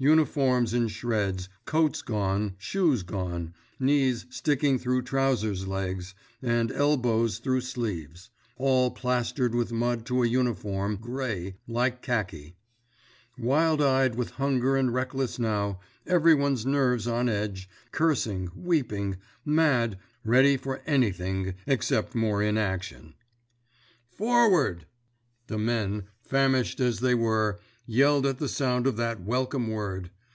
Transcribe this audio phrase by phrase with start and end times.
[0.00, 7.60] Uniforms in shreds, coats gone, shoes gone, knees sticking through trousers legs, and elbows through
[7.62, 12.54] sleeves, all plastered with mud to a uniform gray, like khaki;
[13.36, 20.56] wild eyed with hunger and reckless now, everyone's nerves on edge, cursing, weeping, mad, ready
[20.56, 23.14] for anything except more inaction!
[24.08, 24.86] Forward!
[25.48, 27.58] The men, famished as they were,
[27.90, 30.10] yelled at the sound of that welcome word.